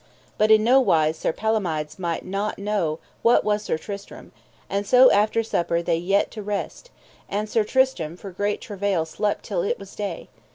[0.39, 4.31] But in no wise Sir Palomides might not know what was Sir Tristram;
[4.67, 6.89] and so after supper they yede to rest,
[7.29, 10.27] and Sir Tristram for great travail slept till it was day.